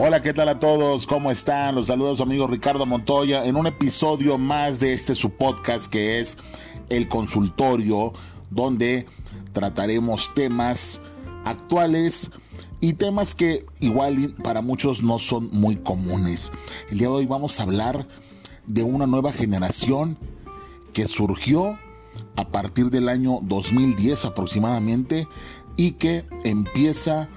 [0.00, 1.08] Hola, ¿qué tal a todos?
[1.08, 1.74] ¿Cómo están?
[1.74, 6.38] Los saludos amigo Ricardo Montoya en un episodio más de este su podcast que es
[6.88, 8.12] El Consultorio,
[8.48, 9.06] donde
[9.52, 11.00] trataremos temas
[11.44, 12.30] actuales
[12.80, 16.52] y temas que igual para muchos no son muy comunes.
[16.92, 18.06] El día de hoy vamos a hablar
[18.68, 20.16] de una nueva generación
[20.92, 21.76] que surgió
[22.36, 25.26] a partir del año 2010 aproximadamente
[25.76, 27.28] y que empieza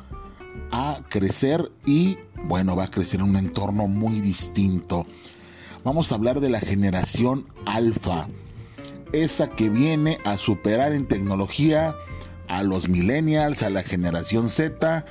[0.72, 5.06] a crecer y bueno, va a crecer en un entorno muy distinto.
[5.84, 8.28] Vamos a hablar de la generación alfa,
[9.14, 11.96] esa que viene a superar en tecnología
[12.48, 15.06] a los millennials, a la generación Z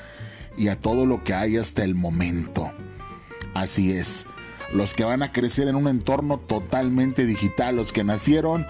[0.56, 2.70] y a todo lo que hay hasta el momento.
[3.54, 4.26] Así es,
[4.72, 8.66] los que van a crecer en un entorno totalmente digital, los que nacieron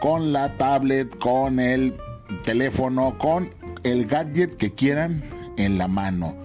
[0.00, 1.96] con la tablet, con el
[2.44, 3.50] teléfono, con
[3.82, 5.24] el gadget que quieran
[5.56, 6.43] en la mano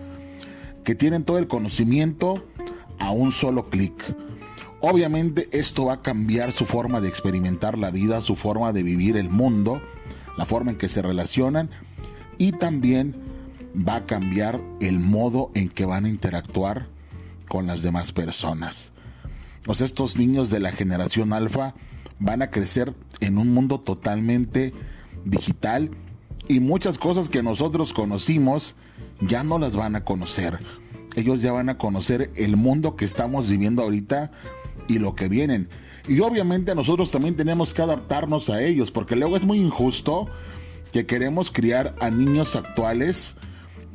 [0.89, 2.43] que tienen todo el conocimiento
[2.97, 3.93] a un solo clic.
[4.81, 9.15] Obviamente esto va a cambiar su forma de experimentar la vida, su forma de vivir
[9.15, 9.83] el mundo,
[10.35, 11.69] la forma en que se relacionan
[12.39, 13.15] y también
[13.87, 16.87] va a cambiar el modo en que van a interactuar
[17.47, 18.91] con las demás personas.
[19.71, 21.75] Sea, estos niños de la generación alfa
[22.17, 24.73] van a crecer en un mundo totalmente
[25.23, 25.91] digital
[26.49, 28.75] y muchas cosas que nosotros conocimos
[29.21, 30.59] ya no las van a conocer.
[31.15, 34.31] Ellos ya van a conocer el mundo que estamos viviendo ahorita
[34.87, 35.69] y lo que vienen.
[36.07, 40.27] Y obviamente nosotros también tenemos que adaptarnos a ellos, porque luego es muy injusto
[40.91, 43.37] que queremos criar a niños actuales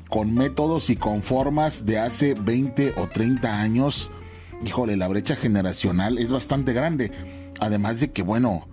[0.08, 4.12] con métodos y con formas de hace 20 o 30 años.
[4.64, 7.10] Híjole, la brecha generacional es bastante grande.
[7.58, 8.68] Además de que, bueno,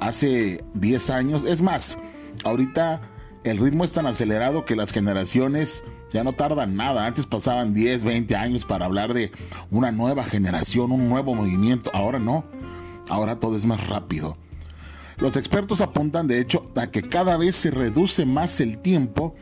[0.00, 1.98] hace 10 años, es más,
[2.44, 3.00] ahorita
[3.44, 7.06] el ritmo es tan acelerado que las generaciones ya no tardan nada.
[7.06, 9.32] Antes pasaban 10, 20 años para hablar de
[9.70, 11.90] una nueva generación, un nuevo movimiento.
[11.94, 12.44] Ahora no.
[13.08, 14.36] Ahora todo es más rápido.
[15.16, 19.34] Los expertos apuntan de hecho a que cada vez se reduce más el tiempo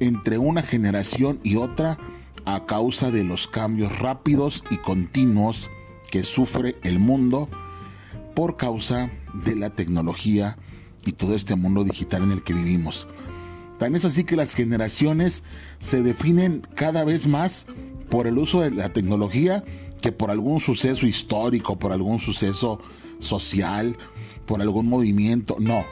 [0.00, 1.98] entre una generación y otra
[2.44, 5.70] a causa de los cambios rápidos y continuos
[6.10, 7.48] que sufre el mundo
[8.34, 9.10] por causa
[9.44, 10.58] de la tecnología
[11.04, 13.08] y todo este mundo digital en el que vivimos.
[13.78, 15.42] Tan es así que las generaciones
[15.78, 17.66] se definen cada vez más
[18.10, 19.64] por el uso de la tecnología
[20.00, 22.80] que por algún suceso histórico, por algún suceso
[23.18, 23.96] social,
[24.46, 25.56] por algún movimiento.
[25.58, 25.84] No,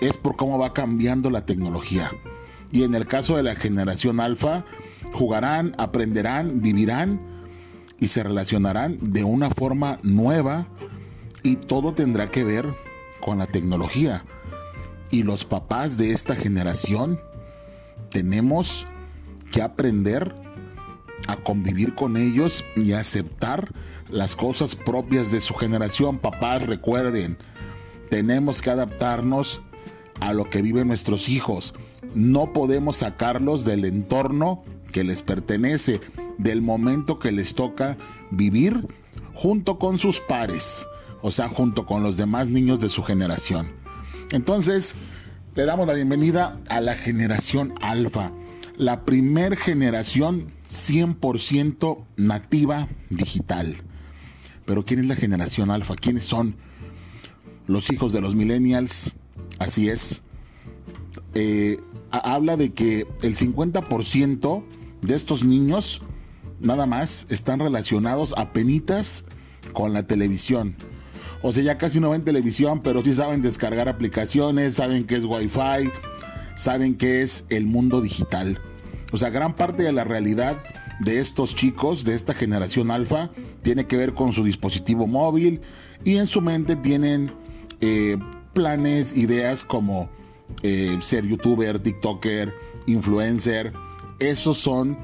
[0.00, 2.10] es por cómo va cambiando la tecnología.
[2.72, 4.64] Y en el caso de la generación alfa,
[5.12, 7.20] jugarán, aprenderán, vivirán
[7.98, 10.68] y se relacionarán de una forma nueva
[11.42, 12.74] y todo tendrá que ver
[13.20, 14.24] con la tecnología
[15.10, 17.20] y los papás de esta generación
[18.10, 18.86] tenemos
[19.52, 20.34] que aprender
[21.26, 23.72] a convivir con ellos y aceptar
[24.08, 26.18] las cosas propias de su generación.
[26.18, 27.36] Papás, recuerden,
[28.08, 29.62] tenemos que adaptarnos
[30.20, 31.74] a lo que viven nuestros hijos.
[32.14, 36.00] No podemos sacarlos del entorno que les pertenece,
[36.38, 37.96] del momento que les toca
[38.30, 38.88] vivir
[39.34, 40.86] junto con sus pares,
[41.22, 43.70] o sea, junto con los demás niños de su generación.
[44.32, 44.94] Entonces,
[45.54, 48.32] le damos la bienvenida a la generación alfa,
[48.76, 53.76] la primer generación 100% nativa digital.
[54.64, 55.96] Pero ¿quién es la generación alfa?
[55.96, 56.54] ¿Quiénes son
[57.66, 59.14] los hijos de los millennials?
[59.58, 60.22] Así es.
[61.34, 61.76] Eh,
[62.10, 64.64] habla de que el 50%
[65.02, 66.02] de estos niños
[66.60, 69.24] nada más están relacionados a penitas
[69.72, 70.76] con la televisión.
[71.42, 75.24] O sea, ya casi no ven televisión, pero sí saben descargar aplicaciones, saben qué es
[75.24, 75.90] Wi-Fi,
[76.54, 78.60] saben qué es el mundo digital.
[79.12, 80.62] O sea, gran parte de la realidad
[81.00, 83.30] de estos chicos, de esta generación alfa,
[83.62, 85.62] tiene que ver con su dispositivo móvil
[86.04, 87.32] y en su mente tienen
[87.80, 88.18] eh,
[88.52, 90.10] planes, ideas como
[90.62, 92.54] eh, ser youtuber, tiktoker,
[92.86, 93.72] influencer.
[94.18, 94.98] Esos son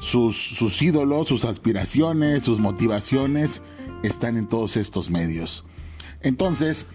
[0.00, 3.62] sus, sus ídolos, sus aspiraciones, sus motivaciones
[4.02, 5.64] están en todos estos medios.
[6.20, 6.86] Entonces,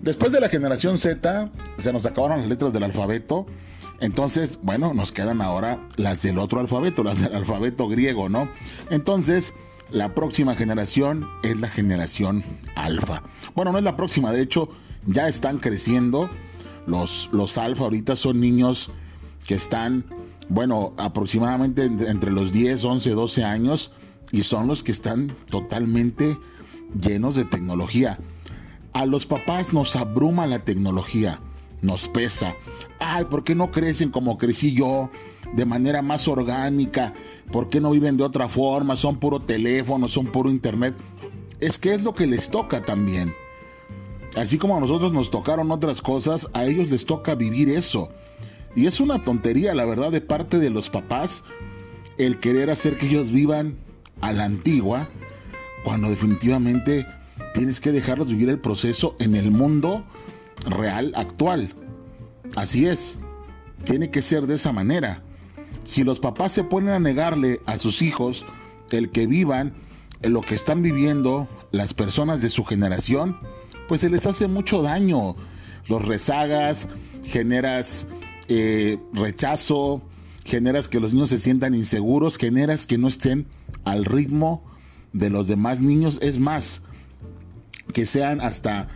[0.00, 3.46] después de la generación Z, se nos acabaron las letras del alfabeto.
[4.00, 8.48] Entonces, bueno, nos quedan ahora las del otro alfabeto, las del alfabeto griego, ¿no?
[8.90, 9.54] Entonces,
[9.90, 12.42] la próxima generación es la generación
[12.74, 13.22] alfa.
[13.54, 14.68] Bueno, no es la próxima, de hecho,
[15.06, 16.28] ya están creciendo.
[16.86, 18.90] Los, los alfa ahorita son niños
[19.46, 20.04] que están,
[20.48, 23.92] bueno, aproximadamente entre los 10, 11, 12 años
[24.32, 26.38] y son los que están totalmente
[27.00, 28.18] llenos de tecnología.
[28.92, 31.40] A los papás nos abruma la tecnología,
[31.82, 32.54] nos pesa.
[33.00, 35.10] Ay, ¿por qué no crecen como crecí yo?
[35.54, 37.14] de manera más orgánica?
[37.52, 38.96] ¿Por qué no viven de otra forma?
[38.96, 40.94] Son puro teléfono, son puro internet.
[41.60, 43.34] Es que es lo que les toca también.
[44.36, 48.08] Así como a nosotros nos tocaron otras cosas, a ellos les toca vivir eso.
[48.74, 51.44] Y es una tontería, la verdad, de parte de los papás
[52.18, 53.76] el querer hacer que ellos vivan
[54.20, 55.08] a la antigua,
[55.84, 57.06] cuando definitivamente
[57.52, 60.04] tienes que dejarlos vivir el proceso en el mundo
[60.66, 61.74] real actual.
[62.56, 63.18] Así es,
[63.84, 65.22] tiene que ser de esa manera.
[65.84, 68.46] Si los papás se ponen a negarle a sus hijos
[68.90, 69.74] el que vivan
[70.22, 73.38] lo que están viviendo las personas de su generación,
[73.88, 75.36] pues se les hace mucho daño.
[75.86, 76.88] Los rezagas,
[77.26, 78.06] generas
[78.48, 80.00] eh, rechazo,
[80.44, 83.46] generas que los niños se sientan inseguros, generas que no estén
[83.84, 84.62] al ritmo
[85.12, 86.18] de los demás niños.
[86.22, 86.82] Es más,
[87.92, 88.88] que sean hasta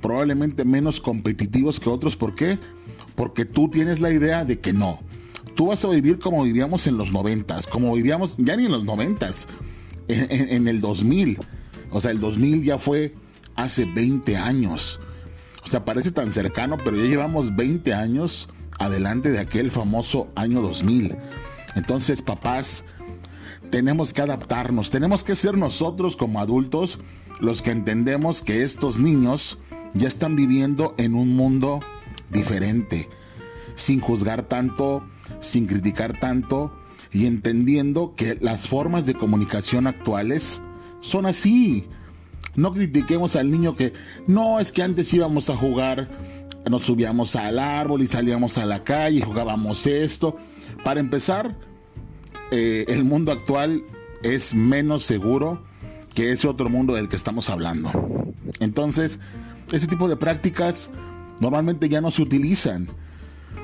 [0.00, 2.16] probablemente menos competitivos que otros.
[2.16, 2.58] ¿Por qué?
[3.14, 5.00] Porque tú tienes la idea de que no.
[5.54, 8.84] Tú vas a vivir como vivíamos en los noventas, como vivíamos ya ni en los
[8.84, 9.48] noventas,
[10.08, 11.38] en, en el 2000.
[11.90, 13.14] O sea, el 2000 ya fue
[13.54, 15.00] hace 20 años.
[15.64, 18.48] O sea, parece tan cercano, pero ya llevamos 20 años
[18.78, 21.16] adelante de aquel famoso año 2000.
[21.74, 22.84] Entonces, papás,
[23.70, 26.98] tenemos que adaptarnos, tenemos que ser nosotros como adultos
[27.40, 29.58] los que entendemos que estos niños
[29.92, 31.80] ya están viviendo en un mundo
[32.30, 33.08] diferente,
[33.74, 35.04] sin juzgar tanto,
[35.40, 36.72] sin criticar tanto
[37.12, 40.60] y entendiendo que las formas de comunicación actuales
[41.00, 41.86] son así.
[42.54, 43.92] No critiquemos al niño que
[44.26, 46.08] no es que antes íbamos a jugar,
[46.70, 50.36] nos subíamos al árbol y salíamos a la calle y jugábamos esto.
[50.84, 51.56] Para empezar,
[52.50, 53.84] eh, el mundo actual
[54.22, 55.62] es menos seguro
[56.14, 57.90] que ese otro mundo del que estamos hablando.
[58.60, 59.20] Entonces,
[59.70, 60.90] ese tipo de prácticas
[61.40, 62.88] normalmente ya no se utilizan.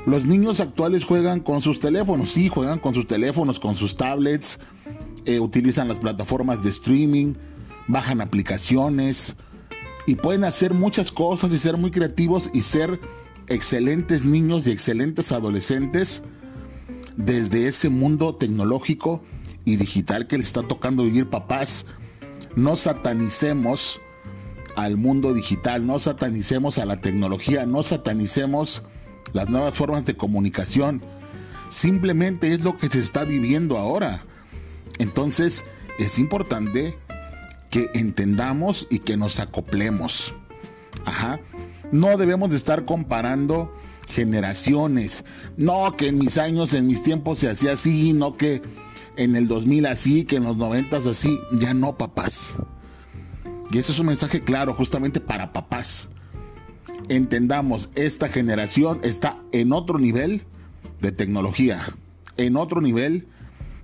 [0.07, 4.59] Los niños actuales juegan con sus teléfonos, sí, juegan con sus teléfonos, con sus tablets,
[5.27, 7.35] eh, utilizan las plataformas de streaming,
[7.87, 9.37] bajan aplicaciones
[10.07, 13.01] y pueden hacer muchas cosas y ser muy creativos y ser
[13.49, 16.23] excelentes niños y excelentes adolescentes
[17.17, 19.23] desde ese mundo tecnológico
[19.65, 21.87] y digital que les está tocando vivir papás.
[22.57, 24.01] No satanicemos
[24.77, 28.83] al mundo digital, no satanicemos a la tecnología, no satanicemos
[29.33, 31.03] las nuevas formas de comunicación.
[31.69, 34.25] Simplemente es lo que se está viviendo ahora.
[34.99, 35.65] Entonces
[35.99, 36.99] es importante
[37.73, 40.35] que entendamos y que nos acoplemos.
[41.07, 41.41] Ajá.
[41.91, 43.75] No debemos de estar comparando
[44.09, 45.25] generaciones.
[45.57, 48.63] No que en mis años, en mis tiempos se hacía así, no que
[49.17, 51.41] en el 2000 así, que en los 90 así.
[51.59, 52.57] Ya no, papás.
[53.71, 56.11] Y ese es un mensaje claro justamente para papás.
[57.09, 60.45] Entendamos, esta generación está en otro nivel
[61.01, 61.81] de tecnología,
[62.37, 63.29] en otro nivel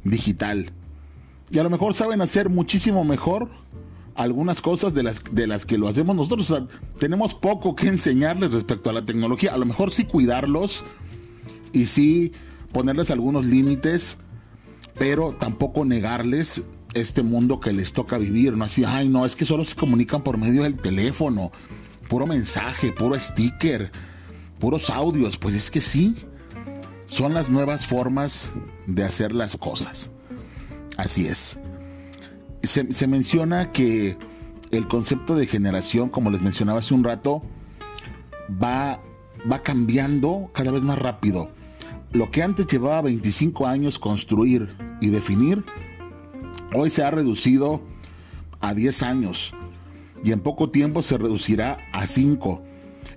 [0.05, 0.73] digital.
[1.51, 3.49] Y a lo mejor saben hacer muchísimo mejor
[4.15, 6.53] algunas cosas de las, de las que lo hacemos nosotros.
[6.99, 9.55] Tenemos poco que enseñarles respecto a la tecnología.
[9.55, 10.85] A lo mejor sí cuidarlos
[11.73, 12.33] y sí
[12.73, 14.19] ponerles algunos límites,
[14.99, 16.63] pero tampoco negarles
[16.95, 18.57] este mundo que les toca vivir.
[18.57, 21.53] No así, ay, no, es que solo se comunican por medio del teléfono,
[22.09, 23.91] puro mensaje, puro sticker,
[24.59, 25.39] puros audios.
[25.39, 26.17] Pues es que sí,
[27.07, 28.53] son las nuevas formas
[28.87, 30.11] de hacer las cosas.
[30.99, 31.59] Así es
[32.63, 34.17] se, menciona que
[34.71, 37.43] el concepto de generación, como les mencionaba hace un rato,
[38.63, 39.01] va,
[39.51, 41.51] va cambiando cada vez más rápido.
[42.13, 44.69] Lo que antes llevaba 25 años construir
[45.01, 45.65] y definir,
[46.75, 47.81] hoy se ha reducido
[48.61, 49.55] a 10 años
[50.25, 52.63] y en poco tiempo se reducirá a 5.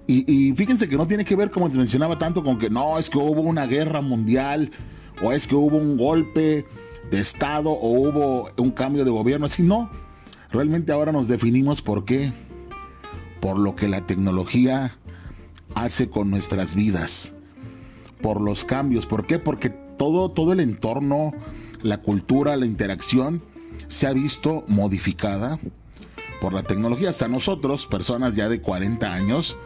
[0.07, 2.97] Y, y, fíjense que no tiene que ver, como les mencionaba, tanto con que no,
[2.97, 4.71] es que hubo una guerra mundial
[5.23, 6.65] o es que hubo un golpe
[7.12, 9.89] Estado o hubo un cambio de gobierno, así no.
[10.51, 12.32] Realmente ahora nos definimos por qué.
[13.39, 14.98] Por lo que la tecnología
[15.75, 17.34] hace con nuestras vidas.
[18.22, 19.08] Por los cambios.
[19.08, 19.39] ¿Por qué?
[19.39, 21.34] Porque todo, todo el entorno,
[21.82, 23.41] la cultura, la interacción
[23.88, 25.60] se ha visto modificada
[26.39, 27.10] por la tecnología.
[27.10, 29.58] Hasta nosotros, personas ya de 40 años,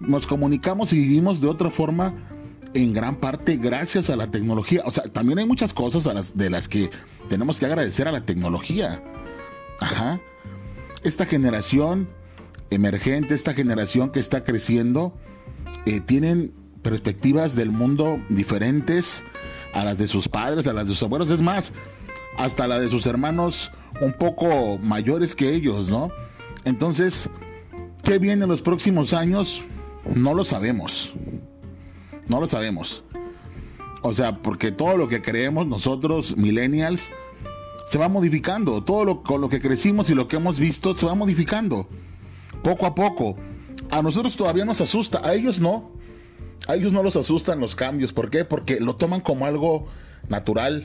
[0.00, 2.14] nos comunicamos y vivimos de otra forma
[2.74, 4.82] en gran parte gracias a la tecnología.
[4.84, 6.90] O sea, también hay muchas cosas de las que
[7.28, 9.02] tenemos que agradecer a la tecnología.
[9.80, 10.20] Ajá.
[11.02, 12.08] Esta generación
[12.70, 15.14] emergente, esta generación que está creciendo,
[15.86, 16.52] eh, tienen
[16.82, 19.24] perspectivas del mundo diferentes
[19.72, 21.30] a las de sus padres, a las de sus abuelos.
[21.30, 21.72] Es más,
[22.36, 26.10] hasta la de sus hermanos un poco mayores que ellos, ¿no?
[26.64, 27.30] Entonces,
[28.02, 29.62] ¿qué viene en los próximos años?
[30.14, 31.14] No lo sabemos.
[32.28, 33.04] No lo sabemos.
[34.02, 37.10] O sea, porque todo lo que creemos nosotros, millennials,
[37.86, 38.82] se va modificando.
[38.82, 41.88] Todo lo, con lo que crecimos y lo que hemos visto se va modificando.
[42.62, 43.36] Poco a poco.
[43.90, 45.92] A nosotros todavía nos asusta, a ellos no.
[46.66, 48.12] A ellos no los asustan los cambios.
[48.12, 48.44] ¿Por qué?
[48.44, 49.86] Porque lo toman como algo
[50.28, 50.84] natural.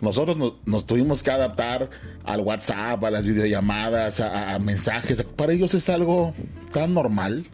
[0.00, 1.90] Nosotros nos, tuvimos que adaptar
[2.24, 5.22] al WhatsApp, a las videollamadas, a, mensajes.
[5.22, 6.34] Para ellos es algo
[6.72, 7.46] tan normal.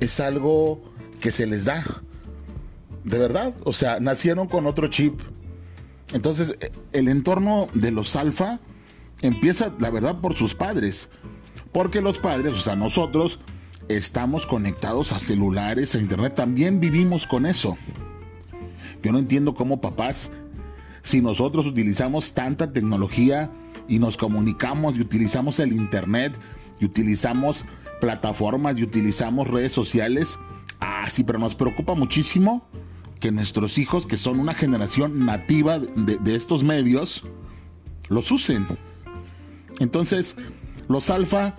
[0.00, 0.82] Es algo
[1.20, 1.84] que se les da.
[3.04, 3.54] De verdad.
[3.64, 5.20] O sea, nacieron con otro chip.
[6.12, 6.58] Entonces,
[6.92, 8.60] el entorno de los alfa
[9.22, 11.08] empieza, la verdad, por sus padres.
[11.72, 13.40] Porque los padres, o sea, nosotros,
[13.88, 16.34] estamos conectados a celulares, a internet.
[16.34, 17.76] También vivimos con eso.
[19.02, 20.30] Yo no entiendo cómo papás
[21.04, 23.50] si nosotros utilizamos tanta tecnología
[23.86, 26.32] y nos comunicamos y utilizamos el Internet
[26.80, 27.66] y utilizamos
[28.00, 30.38] plataformas y utilizamos redes sociales,
[31.06, 32.66] ah, sí, pero nos preocupa muchísimo
[33.20, 37.24] que nuestros hijos, que son una generación nativa de, estos medios,
[38.08, 38.66] los usen.
[39.80, 40.36] Entonces,
[40.88, 41.56] los alfa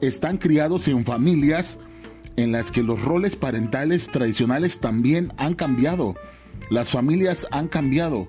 [0.00, 1.78] están criados en familias
[2.36, 6.14] en las que los roles parentales tradicionales también han cambiado.
[6.70, 8.28] Las familias han cambiado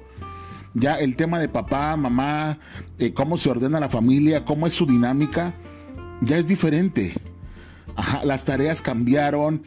[0.74, 2.60] ya el tema de papá, mamá,
[2.98, 5.56] eh, cómo se ordena la familia, cómo es su dinámica,
[6.22, 7.14] ya es diferente.
[8.24, 9.64] las tareas cambiaron,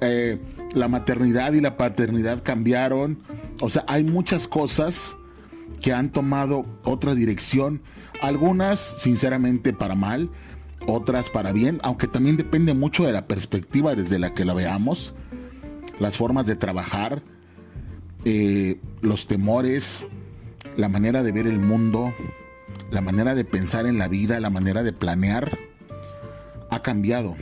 [0.00, 0.38] eh,
[0.74, 3.18] la maternidad y la paternidad cambiaron.
[3.60, 5.16] O sea, hay muchas cosas
[5.82, 7.82] que han tomado otra dirección.
[8.20, 10.30] Algunas, sinceramente, para mal,
[10.86, 15.14] otras para bien, aunque también depende mucho de la perspectiva desde la que la veamos,
[15.98, 17.22] las formas de trabajar,
[18.24, 20.06] eh, los temores,
[20.76, 22.14] la manera de ver el mundo,
[22.90, 25.58] la manera de pensar en la vida, la manera de planear,
[26.70, 27.36] ha cambiado.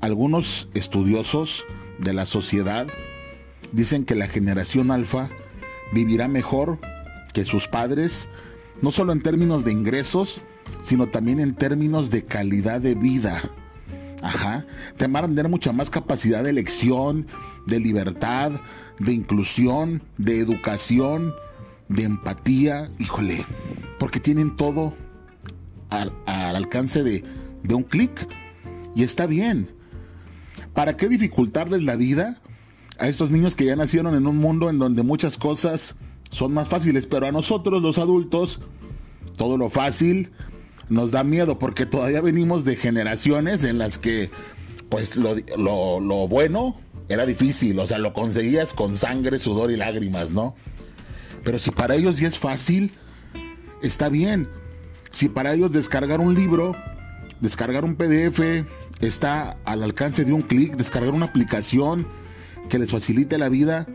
[0.00, 1.66] Algunos estudiosos
[1.98, 2.86] de la sociedad
[3.72, 5.28] dicen que la generación alfa
[5.92, 6.78] vivirá mejor
[7.32, 8.28] que sus padres,
[8.82, 10.40] no solo en términos de ingresos,
[10.80, 13.40] sino también en términos de calidad de vida.
[14.22, 14.66] Ajá,
[14.96, 17.26] te van a tener mucha más capacidad de elección,
[17.66, 18.52] de libertad,
[18.98, 21.34] de inclusión, de educación,
[21.88, 23.44] de empatía, híjole,
[23.98, 24.94] porque tienen todo
[25.90, 27.24] al, alcance de,
[27.62, 28.28] de un clic
[28.94, 29.79] y está bien.
[30.74, 32.40] ¿Para qué dificultarles la vida
[32.98, 35.96] a estos niños que ya nacieron en un mundo en donde muchas cosas
[36.30, 37.06] son más fáciles?
[37.06, 38.60] Pero a nosotros los adultos,
[39.36, 40.30] todo lo fácil
[40.88, 44.30] nos da miedo porque todavía venimos de generaciones en las que
[44.90, 45.36] pues lo,
[46.00, 46.76] lo, bueno
[47.08, 50.54] era difícil, o sea, lo conseguías con sangre, sudor y lágrimas, ¿no?
[51.44, 52.92] Pero si para ellos ya es fácil,
[53.82, 54.48] está bien.
[55.12, 56.76] Si para ellos descargar un libro,
[57.40, 58.64] descargar un PDF,
[59.00, 62.06] está al alcance de un clic, descargar una aplicación
[62.68, 63.86] que les facilite la vida,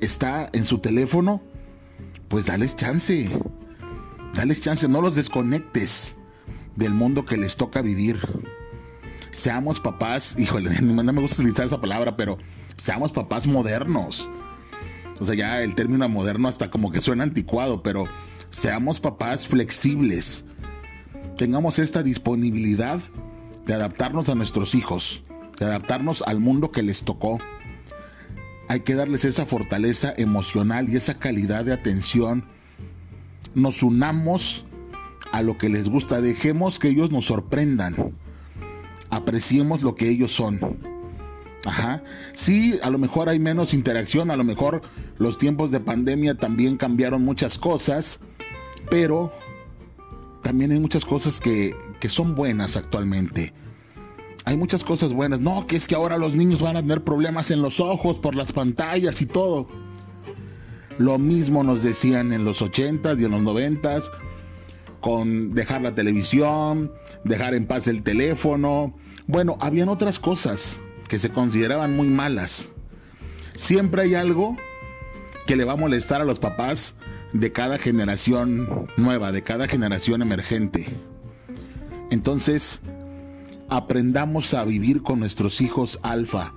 [0.00, 1.42] está en su teléfono,
[2.28, 3.28] pues dales chance.
[4.34, 6.16] Dales chance, no los desconectes
[6.76, 8.18] del mundo que les toca vivir.
[9.30, 12.38] Seamos papás, híjole, no me gusta utilizar esa palabra, pero
[12.76, 14.30] seamos papás modernos.
[15.20, 18.06] O sea, ya el término moderno hasta como que suena anticuado, pero
[18.50, 20.44] seamos papás flexibles.
[21.36, 23.00] Tengamos esta disponibilidad
[23.68, 25.22] de adaptarnos a nuestros hijos,
[25.58, 27.38] de adaptarnos al mundo que les tocó.
[28.66, 32.46] Hay que darles esa fortaleza emocional y esa calidad de atención.
[33.54, 34.64] Nos unamos
[35.32, 38.14] a lo que les gusta, dejemos que ellos nos sorprendan.
[39.10, 40.78] Apreciemos lo que ellos son.
[41.66, 42.02] Ajá.
[42.32, 44.80] Sí, a lo mejor hay menos interacción, a lo mejor
[45.18, 48.20] los tiempos de pandemia también cambiaron muchas cosas,
[48.90, 49.30] pero
[50.42, 53.52] también hay muchas cosas que, que son buenas actualmente.
[54.44, 55.40] Hay muchas cosas buenas.
[55.40, 58.34] No, que es que ahora los niños van a tener problemas en los ojos por
[58.34, 59.68] las pantallas y todo.
[60.96, 64.10] Lo mismo nos decían en los 80s y en los 90s
[65.00, 66.92] con dejar la televisión,
[67.24, 68.96] dejar en paz el teléfono.
[69.26, 72.70] Bueno, habían otras cosas que se consideraban muy malas.
[73.54, 74.56] Siempre hay algo
[75.46, 76.94] que le va a molestar a los papás
[77.32, 80.86] de cada generación nueva, de cada generación emergente.
[82.10, 82.80] Entonces,
[83.68, 86.54] aprendamos a vivir con nuestros hijos alfa,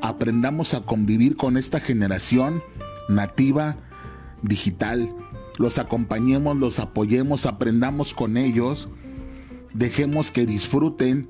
[0.00, 2.62] aprendamos a convivir con esta generación
[3.08, 3.76] nativa
[4.42, 5.14] digital,
[5.58, 8.88] los acompañemos, los apoyemos, aprendamos con ellos,
[9.72, 11.28] dejemos que disfruten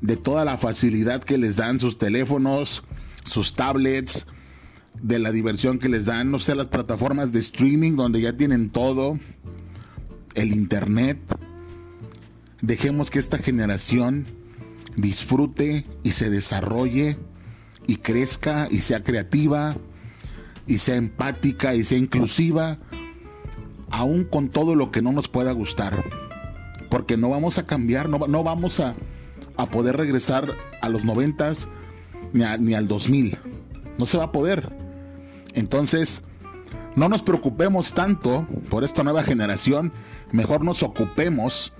[0.00, 2.82] de toda la facilidad que les dan sus teléfonos,
[3.24, 4.26] sus tablets,
[5.02, 8.70] de la diversión que les dan, no sé, las plataformas de streaming donde ya tienen
[8.70, 9.18] todo,
[10.34, 11.18] el internet.
[12.62, 14.26] Dejemos que esta generación
[14.96, 17.18] disfrute y se desarrolle
[17.86, 19.76] y crezca y sea creativa
[20.66, 22.78] y sea empática y sea inclusiva,
[23.90, 26.04] aún con todo lo que no nos pueda gustar.
[26.90, 28.94] Porque no vamos a cambiar, no, vamos a,
[29.56, 31.68] a, poder regresar a los noventas
[32.32, 33.38] ni, ni al 2000.
[33.98, 34.72] No se va a poder.
[35.54, 36.22] Entonces,
[36.94, 39.92] no nos preocupemos tanto por esta nueva generación,
[40.32, 41.72] mejor nos ocupemos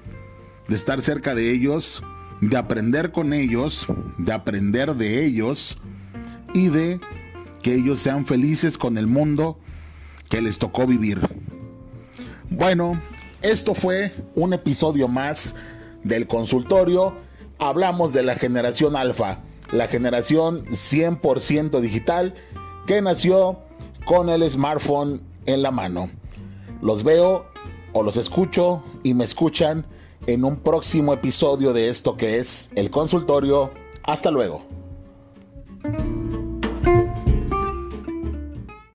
[0.71, 2.01] de estar cerca de ellos,
[2.41, 5.79] de aprender con ellos, de aprender de ellos
[6.55, 7.01] y de
[7.61, 9.59] que ellos sean felices con el mundo
[10.29, 11.19] que les tocó vivir.
[12.51, 13.01] Bueno,
[13.43, 15.57] esto fue un episodio más
[16.05, 17.17] del consultorio.
[17.59, 19.41] Hablamos de la generación alfa,
[19.73, 22.35] la generación 100% digital
[22.87, 23.59] que nació
[24.05, 26.11] con el smartphone en la mano.
[26.81, 27.47] Los veo
[27.93, 29.85] o los escucho y me escuchan
[30.27, 33.71] en un próximo episodio de esto que es el consultorio.
[34.03, 34.80] Hasta luego.